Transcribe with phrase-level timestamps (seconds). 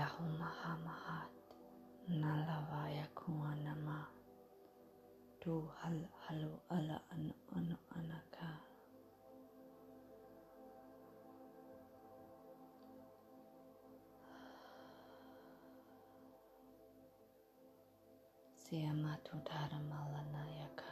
[0.00, 1.28] Yahumahamahat
[2.08, 4.08] Nalavaya Kuanama.
[5.44, 8.48] Du Hal Halu Ala Anu Anu Anaka.
[18.56, 20.89] Siamatu Dharamalana Yaka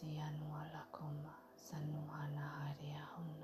[0.00, 1.22] سينوى لكم
[1.56, 3.40] سنوها نهاريهن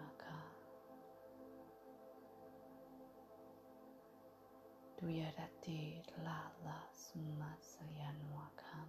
[4.97, 8.89] Duyarati lala summa sayanwakam.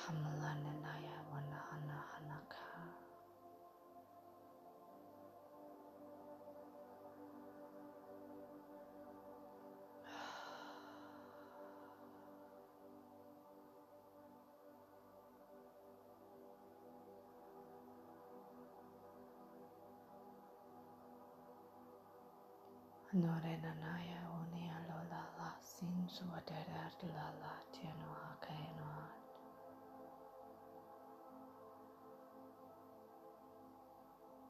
[0.00, 0.97] Hamalananai.
[23.18, 29.18] Norenanaya unia lola la sin suadera la la tiano hakainoat.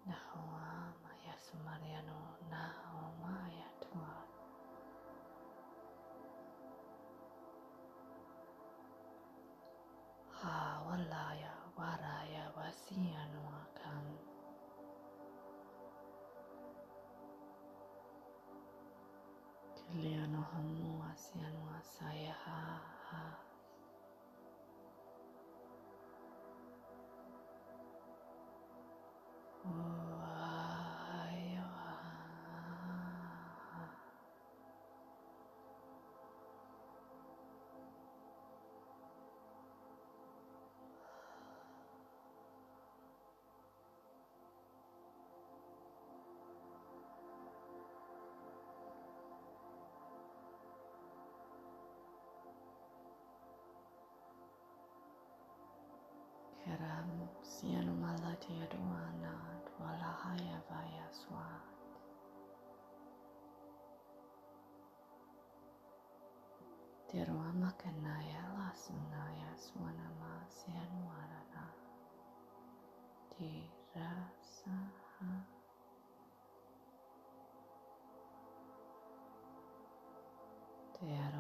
[0.08, 2.20] Nahoa maya sumariano
[2.52, 4.30] naho maya tuat.
[10.40, 13.37] Ha walaya waraya wasiano
[20.48, 23.47] Rahmu wasian wasaya ha ha.
[58.62, 59.32] Aduana
[59.66, 61.64] dwala haya vaya swat.
[67.08, 71.64] Tirwama kanaya lasunaya swanama sianu arana.
[73.32, 74.78] Tirasaha.
[80.92, 81.37] Tearoama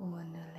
[0.00, 0.57] 我的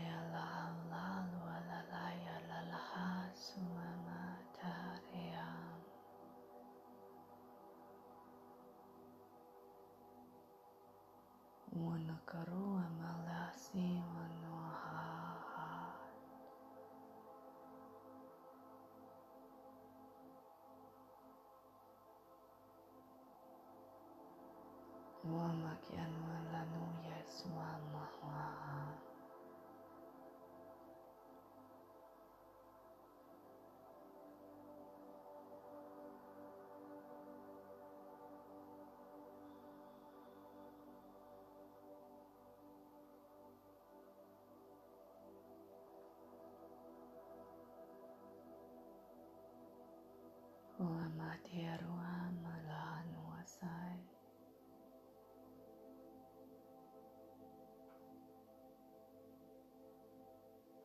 [50.99, 54.05] અમાથી અરવા મલાનું અસાય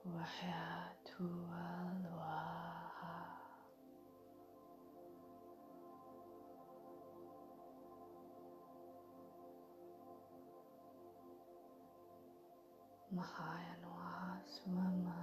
[0.07, 3.27] وحياة الواحة
[13.13, 15.14] محايا الواس وما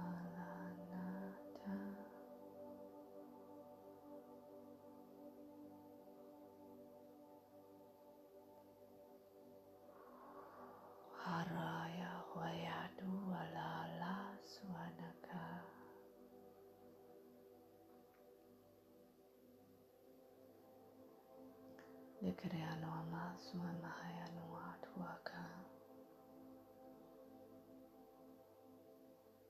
[22.22, 25.42] Likariano ama swamahaya noa tuaka.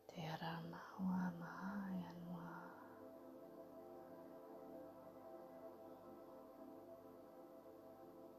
[0.09, 2.57] Te arama hua mahaya noa.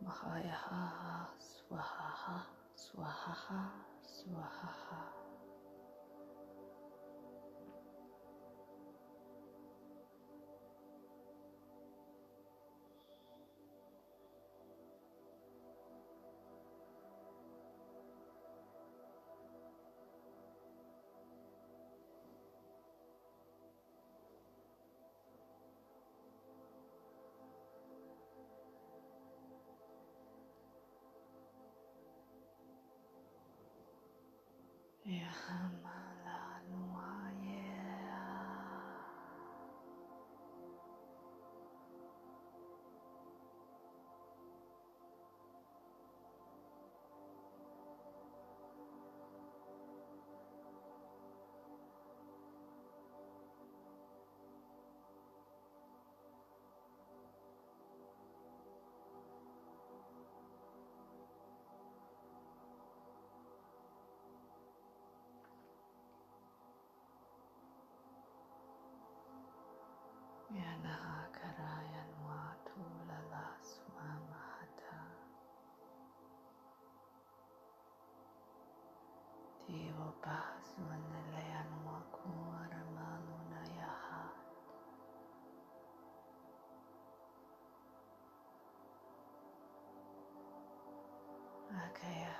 [0.02, 2.38] Mahaya haha swahaha
[2.76, 3.62] swahaha
[4.02, 5.23] swahaha.
[70.54, 75.02] Yanaha karayan watu lala swamahata.
[79.66, 82.30] Tiwo paswanalayan waku
[82.64, 84.38] aramaluna yahat.
[91.74, 92.32] Akaya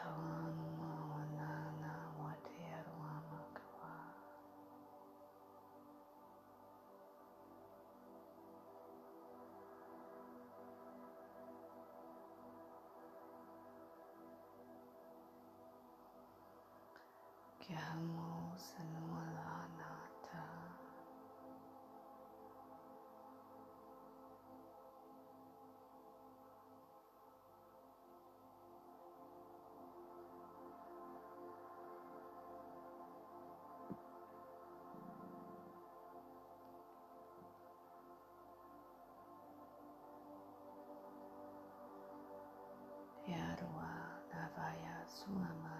[17.64, 19.54] que a ramosa não lá.
[43.26, 45.73] E a rua da vaia sua mãe.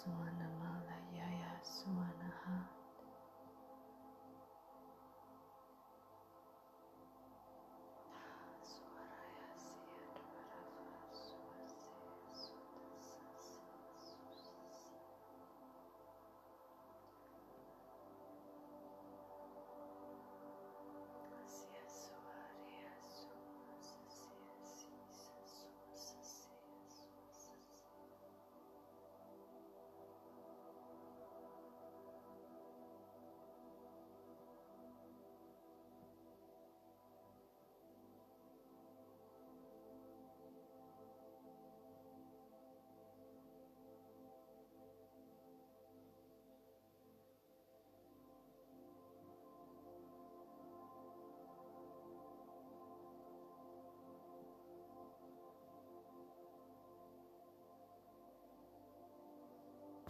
[0.00, 0.39] this one.